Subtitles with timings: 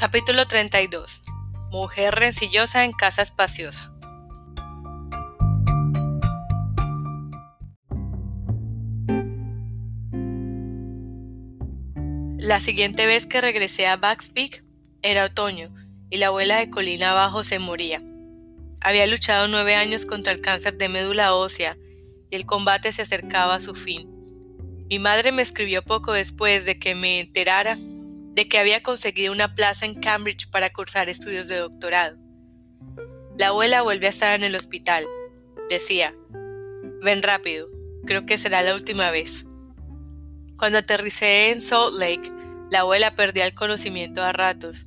[0.00, 1.20] Capítulo 32.
[1.72, 3.92] Mujer rencillosa en casa espaciosa.
[12.38, 14.64] La siguiente vez que regresé a Peak
[15.02, 15.70] era otoño
[16.08, 18.02] y la abuela de Colina Abajo se moría.
[18.80, 21.76] Había luchado nueve años contra el cáncer de médula ósea
[22.30, 24.08] y el combate se acercaba a su fin.
[24.88, 27.76] Mi madre me escribió poco después de que me enterara
[28.32, 32.16] de que había conseguido una plaza en Cambridge para cursar estudios de doctorado.
[33.36, 35.06] La abuela vuelve a estar en el hospital.
[35.68, 36.14] Decía,
[37.02, 37.68] ven rápido,
[38.06, 39.44] creo que será la última vez.
[40.56, 42.30] Cuando aterricé en Salt Lake,
[42.70, 44.86] la abuela perdía el conocimiento a ratos.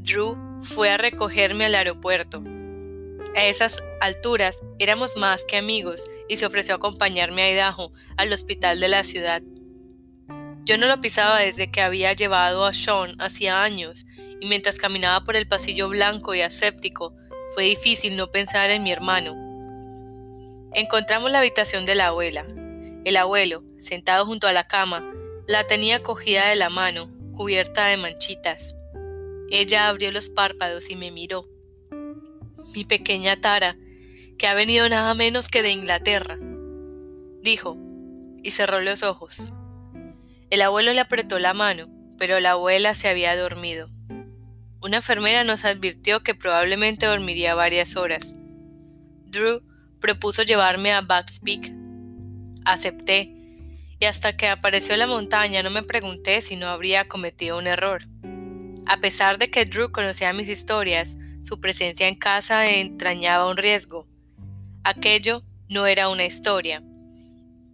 [0.00, 2.42] Drew fue a recogerme al aeropuerto.
[3.34, 8.32] A esas alturas éramos más que amigos y se ofreció a acompañarme a Idaho, al
[8.32, 9.42] hospital de la ciudad.
[10.66, 14.04] Yo no lo pisaba desde que había llevado a Sean hacía años,
[14.40, 17.14] y mientras caminaba por el pasillo blanco y aséptico,
[17.54, 19.36] fue difícil no pensar en mi hermano.
[20.74, 22.44] Encontramos la habitación de la abuela.
[23.04, 25.08] El abuelo, sentado junto a la cama,
[25.46, 28.74] la tenía cogida de la mano, cubierta de manchitas.
[29.52, 31.48] Ella abrió los párpados y me miró.
[32.74, 33.76] Mi pequeña Tara,
[34.36, 36.36] que ha venido nada menos que de Inglaterra,
[37.40, 37.78] dijo,
[38.42, 39.46] y cerró los ojos.
[40.48, 43.90] El abuelo le apretó la mano, pero la abuela se había dormido.
[44.80, 48.34] Una enfermera nos advirtió que probablemente dormiría varias horas.
[49.24, 49.62] Drew
[50.00, 51.72] propuso llevarme a Bugs Peak.
[52.64, 53.32] Acepté,
[53.98, 58.04] y hasta que apareció la montaña no me pregunté si no habría cometido un error.
[58.86, 64.06] A pesar de que Drew conocía mis historias, su presencia en casa entrañaba un riesgo.
[64.84, 66.84] Aquello no era una historia,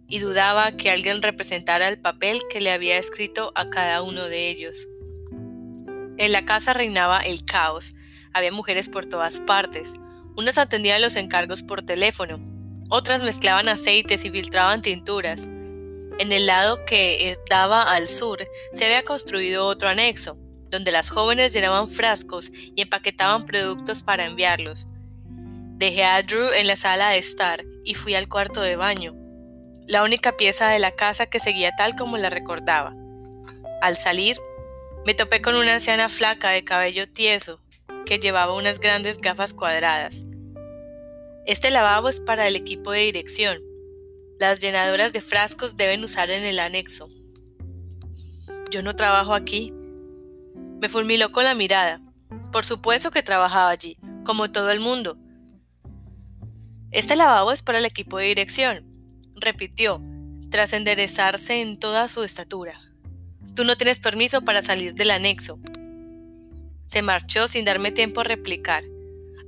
[0.07, 4.49] y dudaba que alguien representara el papel que le había escrito a cada uno de
[4.49, 4.87] ellos.
[6.17, 7.95] En la casa reinaba el caos.
[8.33, 9.93] Había mujeres por todas partes.
[10.35, 12.39] Unas atendían los encargos por teléfono,
[12.89, 15.47] otras mezclaban aceites y filtraban tinturas.
[16.19, 20.37] En el lado que daba al sur se había construido otro anexo,
[20.69, 24.85] donde las jóvenes llenaban frascos y empaquetaban productos para enviarlos.
[25.77, 29.22] Dejé a Drew en la sala de estar y fui al cuarto de baño
[29.87, 32.95] la única pieza de la casa que seguía tal como la recordaba.
[33.81, 34.37] Al salir,
[35.05, 37.59] me topé con una anciana flaca de cabello tieso
[38.05, 40.23] que llevaba unas grandes gafas cuadradas.
[41.45, 43.59] Este lavabo es para el equipo de dirección.
[44.39, 47.09] Las llenadoras de frascos deben usar en el anexo.
[48.71, 49.73] Yo no trabajo aquí.
[50.81, 52.01] Me fulmiló con la mirada.
[52.51, 55.17] Por supuesto que trabajaba allí, como todo el mundo.
[56.91, 58.92] Este lavabo es para el equipo de dirección
[59.35, 60.01] repitió,
[60.49, 62.79] tras enderezarse en toda su estatura.
[63.55, 65.59] Tú no tienes permiso para salir del anexo.
[66.87, 68.83] Se marchó sin darme tiempo a replicar.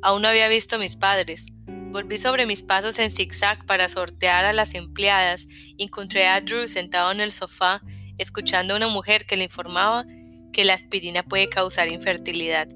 [0.01, 1.45] Aún no había visto a mis padres.
[1.67, 6.67] Volví sobre mis pasos en zigzag para sortear a las empleadas y encontré a Drew
[6.67, 7.81] sentado en el sofá
[8.17, 10.05] escuchando a una mujer que le informaba
[10.53, 12.67] que la aspirina puede causar infertilidad.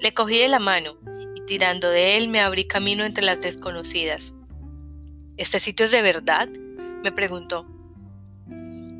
[0.00, 0.98] Le cogí de la mano
[1.36, 4.34] y tirando de él me abrí camino entre las desconocidas.
[5.42, 6.48] ¿Este sitio es de verdad?
[7.02, 7.66] me preguntó.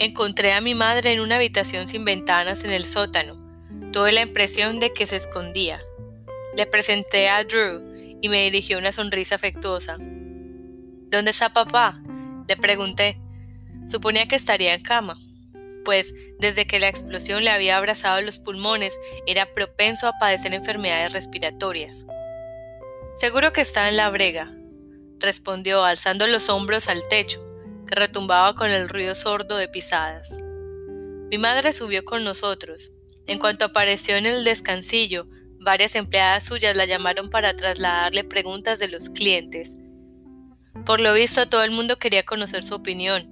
[0.01, 3.37] Encontré a mi madre en una habitación sin ventanas en el sótano.
[3.93, 5.81] Tuve la impresión de que se escondía.
[6.57, 9.99] Le presenté a Drew y me dirigió una sonrisa afectuosa.
[10.01, 12.03] ¿Dónde está papá?
[12.49, 13.21] Le pregunté.
[13.87, 15.17] Suponía que estaría en cama,
[15.85, 18.99] pues desde que la explosión le había abrazado los pulmones
[19.29, 22.05] era propenso a padecer enfermedades respiratorias.
[23.15, 24.53] Seguro que está en la brega,
[25.23, 27.41] respondió alzando los hombros al techo,
[27.87, 30.37] que retumbaba con el ruido sordo de pisadas.
[31.31, 32.91] Mi madre subió con nosotros.
[33.27, 35.27] En cuanto apareció en el descansillo,
[35.59, 39.77] varias empleadas suyas la llamaron para trasladarle preguntas de los clientes.
[40.85, 43.31] Por lo visto todo el mundo quería conocer su opinión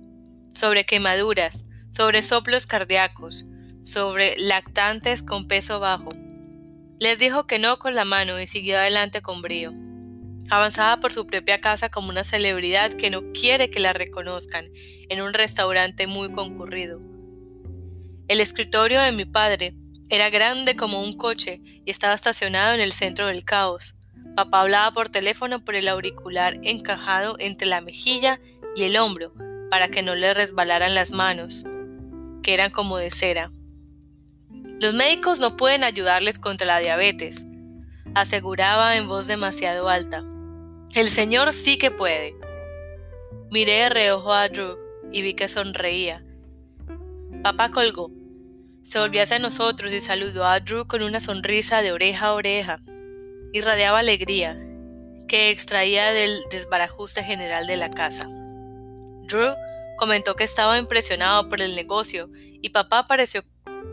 [0.55, 3.45] sobre quemaduras, sobre soplos cardíacos,
[3.83, 6.11] sobre lactantes con peso bajo.
[6.99, 9.73] Les dijo que no con la mano y siguió adelante con brío.
[10.51, 14.67] Avanzaba por su propia casa como una celebridad que no quiere que la reconozcan
[15.09, 17.01] en un restaurante muy concurrido.
[18.27, 19.77] El escritorio de mi padre
[20.09, 23.95] era grande como un coche y estaba estacionado en el centro del caos.
[24.35, 28.41] Papá hablaba por teléfono por el auricular encajado entre la mejilla
[28.75, 29.33] y el hombro
[29.71, 31.63] para que no le resbalaran las manos,
[32.43, 33.53] que eran como de cera.
[34.81, 37.47] Los médicos no pueden ayudarles contra la diabetes,
[38.15, 40.25] aseguraba en voz demasiado alta.
[40.93, 42.35] El Señor sí que puede.
[43.53, 44.77] Miré de reojo a Drew
[45.13, 46.25] y vi que sonreía.
[47.45, 48.11] Papá colgó.
[48.83, 52.81] Se volvió hacia nosotros y saludó a Drew con una sonrisa de oreja a oreja.
[53.53, 54.59] Irradiaba alegría,
[55.29, 58.27] que extraía del desbarajuste general de la casa.
[59.29, 59.55] Drew
[59.97, 63.45] comentó que estaba impresionado por el negocio y papá pareció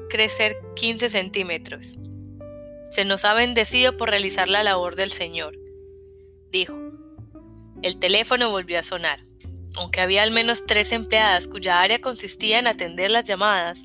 [0.09, 1.99] crecer 15 centímetros.
[2.89, 5.53] Se nos ha bendecido por realizar la labor del Señor,
[6.51, 6.75] dijo.
[7.81, 9.23] El teléfono volvió a sonar.
[9.75, 13.83] Aunque había al menos tres empleadas cuya área consistía en atender las llamadas,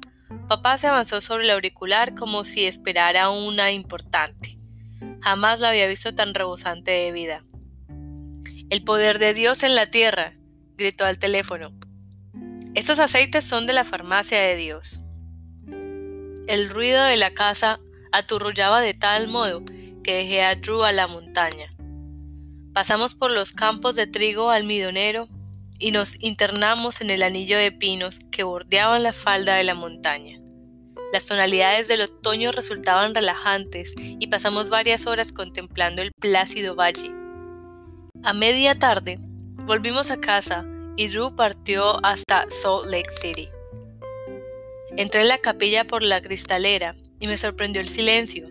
[0.48, 4.58] papá se avanzó sobre el auricular como si esperara una importante.
[5.20, 7.44] Jamás lo había visto tan rebosante de vida.
[8.70, 10.34] El poder de Dios en la tierra,
[10.76, 11.72] gritó al teléfono.
[12.74, 15.00] Estos aceites son de la farmacia de Dios.
[16.46, 17.80] El ruido de la casa
[18.12, 19.62] aturrullaba de tal modo
[20.02, 21.70] que dejé a Drew a la montaña.
[22.72, 25.28] Pasamos por los campos de trigo almidonero
[25.78, 30.38] y nos internamos en el anillo de pinos que bordeaban la falda de la montaña.
[31.12, 37.10] Las tonalidades del otoño resultaban relajantes y pasamos varias horas contemplando el plácido valle.
[38.24, 39.18] A media tarde
[39.66, 40.64] volvimos a casa
[40.96, 43.50] y Drew partió hasta Salt Lake City.
[44.96, 48.48] Entré en la capilla por la cristalera y me sorprendió el silencio.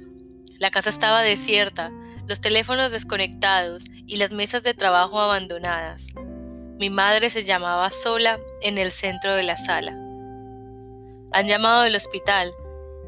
[0.60, 1.92] La casa estaba desierta,
[2.28, 6.08] los teléfonos desconectados y las mesas de trabajo abandonadas.
[6.78, 9.94] Mi madre se llamaba sola en el centro de la sala.
[11.32, 12.54] Han llamado del hospital.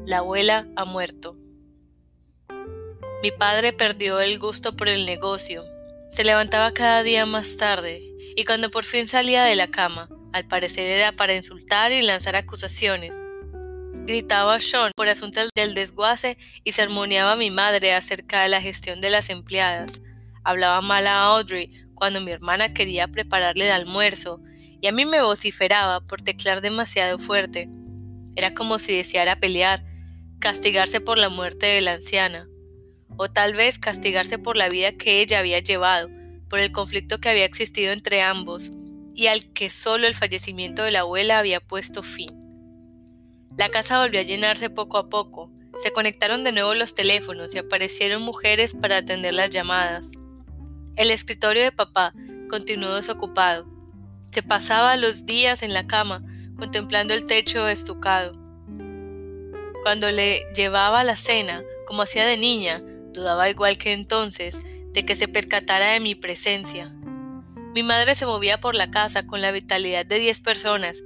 [0.06, 1.36] La abuela ha muerto.
[3.22, 5.62] Mi padre perdió el gusto por el negocio.
[6.10, 8.00] Se levantaba cada día más tarde
[8.34, 12.34] y cuando por fin salía de la cama, al parecer era para insultar y lanzar
[12.34, 13.14] acusaciones.
[14.06, 19.02] Gritaba Sean por asuntos del desguace y sermoneaba a mi madre acerca de la gestión
[19.02, 20.00] de las empleadas.
[20.44, 24.40] Hablaba mal a Audrey cuando mi hermana quería prepararle el almuerzo
[24.80, 27.68] y a mí me vociferaba por teclar demasiado fuerte.
[28.36, 29.84] Era como si deseara pelear,
[30.40, 32.46] castigarse por la muerte de la anciana,
[33.16, 36.10] o tal vez castigarse por la vida que ella había llevado,
[36.50, 38.70] por el conflicto que había existido entre ambos
[39.14, 42.30] y al que solo el fallecimiento de la abuela había puesto fin.
[43.56, 45.50] La casa volvió a llenarse poco a poco,
[45.82, 50.10] se conectaron de nuevo los teléfonos y aparecieron mujeres para atender las llamadas.
[50.96, 52.12] El escritorio de papá
[52.48, 53.66] continuó desocupado.
[54.30, 56.22] Se pasaba los días en la cama,
[56.56, 58.32] contemplando el techo estucado.
[59.82, 62.80] Cuando le llevaba la cena, como hacía de niña,
[63.12, 64.56] dudaba igual que entonces
[64.92, 66.94] de que se percatara de mi presencia.
[67.74, 71.02] Mi madre se movía por la casa con la vitalidad de diez personas,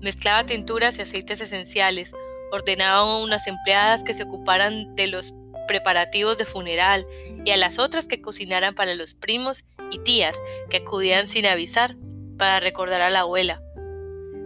[0.00, 2.14] mezclaba tinturas y aceites esenciales,
[2.52, 5.34] ordenaba a unas empleadas que se ocuparan de los
[5.72, 7.06] preparativos de funeral
[7.46, 10.36] y a las otras que cocinaran para los primos y tías
[10.68, 11.96] que acudían sin avisar
[12.36, 13.62] para recordar a la abuela.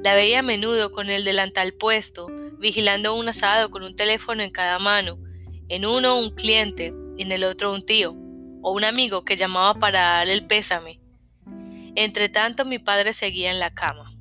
[0.04, 2.28] La veía a menudo con el delantal puesto,
[2.60, 5.18] vigilando un asado con un teléfono en cada mano,
[5.68, 8.14] en uno un cliente y en el otro un tío,
[8.62, 11.00] o un amigo que llamaba para dar el pésame.
[11.96, 14.14] Entre tanto mi padre seguía en la cama.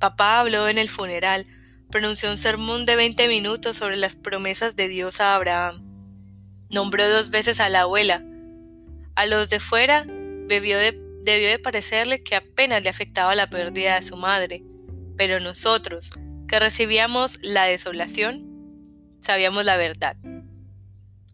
[0.00, 1.46] Papá habló en el funeral,
[1.92, 5.87] pronunció un sermón de veinte minutos sobre las promesas de Dios a Abraham.
[6.70, 8.22] Nombró dos veces a la abuela.
[9.14, 14.16] A los de fuera debió de parecerle que apenas le afectaba la pérdida de su
[14.16, 14.62] madre,
[15.16, 16.10] pero nosotros,
[16.46, 18.44] que recibíamos la desolación,
[19.22, 20.16] sabíamos la verdad.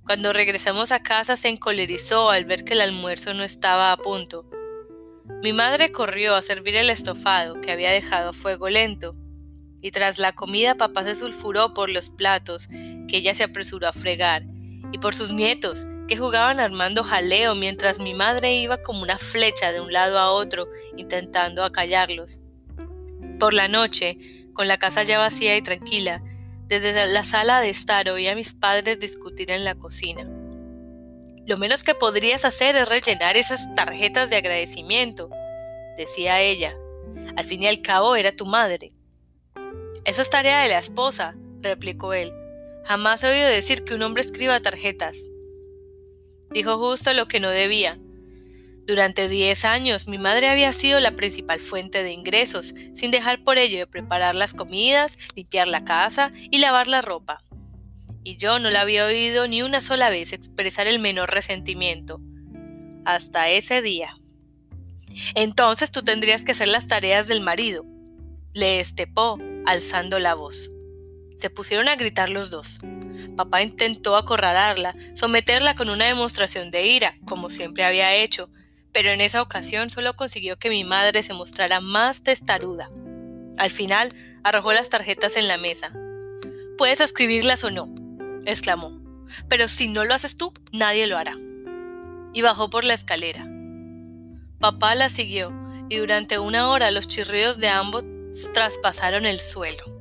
[0.05, 4.49] Cuando regresamos a casa se encolerizó al ver que el almuerzo no estaba a punto.
[5.43, 9.17] Mi madre corrió a servir el estofado que había dejado a fuego lento,
[9.81, 13.93] y tras la comida papá se sulfuró por los platos que ella se apresuró a
[13.93, 14.54] fregar
[14.95, 19.73] y por sus nietos, que jugaban armando jaleo mientras mi madre iba como una flecha
[19.73, 22.39] de un lado a otro intentando acallarlos.
[23.41, 24.15] Por la noche,
[24.53, 26.23] con la casa ya vacía y tranquila,
[26.69, 30.31] desde la sala de estar oí a mis padres discutir en la cocina.
[31.45, 35.29] Lo menos que podrías hacer es rellenar esas tarjetas de agradecimiento,
[35.97, 36.77] decía ella.
[37.35, 38.93] Al fin y al cabo era tu madre.
[40.05, 42.33] Eso es tarea de la esposa, replicó él.
[42.85, 45.31] Jamás he oído decir que un hombre escriba tarjetas.
[46.51, 47.99] Dijo justo lo que no debía.
[48.87, 53.57] Durante diez años mi madre había sido la principal fuente de ingresos, sin dejar por
[53.57, 57.43] ello de preparar las comidas, limpiar la casa y lavar la ropa.
[58.23, 62.21] Y yo no la había oído ni una sola vez expresar el menor resentimiento.
[63.07, 64.17] Hasta ese día.
[65.35, 67.85] Entonces tú tendrías que hacer las tareas del marido.
[68.53, 70.71] Le estepó, alzando la voz.
[71.37, 72.79] Se pusieron a gritar los dos.
[73.37, 78.49] Papá intentó acorralarla, someterla con una demostración de ira, como siempre había hecho,
[78.93, 82.91] pero en esa ocasión solo consiguió que mi madre se mostrara más testaruda.
[83.57, 85.93] Al final, arrojó las tarjetas en la mesa.
[86.77, 87.89] puedes escribirlas o no,
[88.47, 89.01] exclamó.
[89.49, 91.35] Pero si no lo haces tú, nadie lo hará.
[92.33, 93.47] Y bajó por la escalera.
[94.61, 95.53] Papá la siguió,
[95.89, 98.05] y durante una hora los chirridos de ambos
[98.53, 99.94] traspasaron el suelo.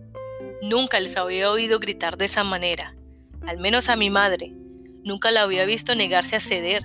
[0.64, 2.96] Nunca les había oído gritar de esa manera,
[3.46, 4.54] al menos a mi madre.
[5.04, 6.84] Nunca la había visto negarse a ceder.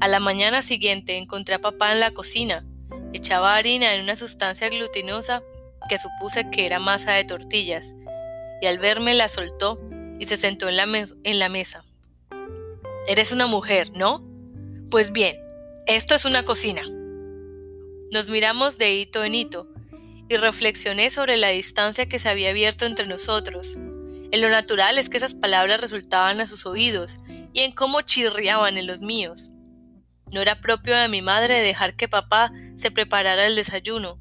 [0.00, 2.66] A la mañana siguiente encontré a papá en la cocina.
[3.12, 5.40] Echaba harina en una sustancia glutinosa
[5.88, 7.94] que supuse que era masa de tortillas,
[8.60, 9.78] y al verme la soltó
[10.18, 11.84] y se sentó en la, mesa.
[13.06, 14.26] Eres una mujer, ¿no?
[14.90, 15.36] Pues bien,
[15.86, 16.82] esto es una cocina.
[18.10, 19.73] Nos miramos de hito en hito
[20.28, 23.76] y reflexioné sobre la distancia que se había abierto entre nosotros.
[23.76, 27.18] En lo natural es que esas palabras resultaban a sus oídos
[27.52, 29.50] y en cómo chirriaban en los míos.
[30.32, 34.18] No era propio de mi madre dejar que papá se preparara el desayuno.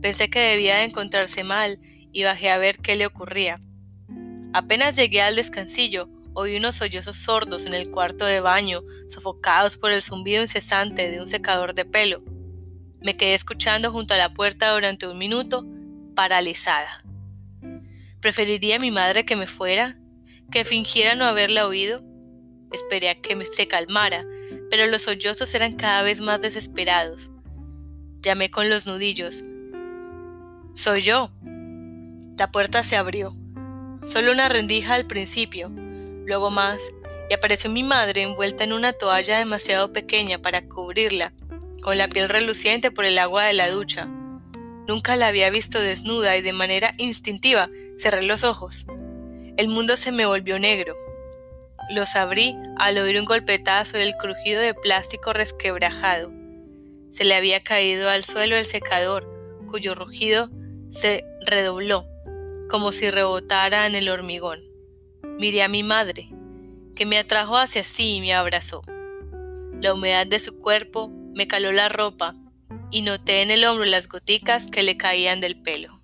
[0.00, 1.80] Pensé que debía de encontrarse mal
[2.12, 3.60] y bajé a ver qué le ocurría.
[4.52, 9.90] Apenas llegué al descansillo, oí unos sollozos sordos en el cuarto de baño, sofocados por
[9.90, 12.22] el zumbido incesante de un secador de pelo.
[13.00, 15.64] Me quedé escuchando junto a la puerta durante un minuto,
[16.14, 17.04] paralizada.
[18.20, 19.98] ¿Preferiría a mi madre que me fuera?
[20.50, 22.02] ¿Que fingiera no haberla oído?
[22.72, 24.24] Esperé a que se calmara,
[24.70, 27.30] pero los sollozos eran cada vez más desesperados.
[28.20, 29.42] Llamé con los nudillos.
[30.74, 31.30] Soy yo.
[32.38, 33.36] La puerta se abrió.
[34.04, 35.70] Solo una rendija al principio,
[36.26, 36.80] luego más,
[37.30, 41.32] y apareció mi madre envuelta en una toalla demasiado pequeña para cubrirla,
[41.86, 44.08] con la piel reluciente por el agua de la ducha.
[44.88, 48.86] Nunca la había visto desnuda y de manera instintiva cerré los ojos.
[49.56, 50.96] El mundo se me volvió negro.
[51.90, 56.32] Los abrí al oír un golpetazo y el crujido de plástico resquebrajado.
[57.12, 59.24] Se le había caído al suelo el secador,
[59.70, 60.50] cuyo rugido
[60.90, 62.04] se redobló
[62.68, 64.58] como si rebotara en el hormigón.
[65.38, 66.30] Miré a mi madre,
[66.96, 68.82] que me atrajo hacia sí y me abrazó.
[69.80, 72.34] La humedad de su cuerpo me caló la ropa
[72.90, 75.95] y noté en el hombro las goticas que le caían del pelo.